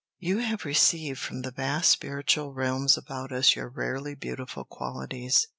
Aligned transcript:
You 0.17 0.39
have 0.39 0.65
received 0.65 1.19
from 1.19 1.43
the 1.43 1.51
vast 1.51 1.91
spiritual 1.91 2.53
realms 2.53 2.97
about 2.97 3.31
us 3.31 3.55
your 3.55 3.69
rarely 3.69 4.15
beautiful 4.15 4.65
qualities. 4.65 5.45